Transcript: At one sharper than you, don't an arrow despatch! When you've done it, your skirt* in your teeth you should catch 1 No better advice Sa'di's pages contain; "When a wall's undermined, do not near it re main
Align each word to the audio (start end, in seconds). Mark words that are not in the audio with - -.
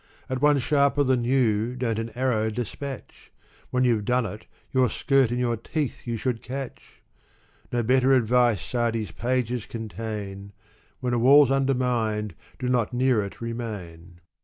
At 0.31 0.41
one 0.41 0.57
sharper 0.57 1.03
than 1.03 1.23
you, 1.23 1.75
don't 1.75 1.99
an 1.99 2.09
arrow 2.17 2.49
despatch! 2.49 3.31
When 3.69 3.83
you've 3.83 4.03
done 4.03 4.25
it, 4.25 4.47
your 4.71 4.89
skirt* 4.89 5.31
in 5.31 5.37
your 5.37 5.57
teeth 5.57 6.07
you 6.07 6.17
should 6.17 6.41
catch 6.41 7.03
1 7.69 7.83
No 7.83 7.83
better 7.83 8.11
advice 8.13 8.63
Sa'di's 8.65 9.11
pages 9.11 9.67
contain; 9.67 10.53
"When 11.01 11.13
a 11.13 11.19
wall's 11.19 11.51
undermined, 11.51 12.33
do 12.57 12.67
not 12.67 12.93
near 12.95 13.23
it 13.23 13.41
re 13.41 13.53
main 13.53 14.21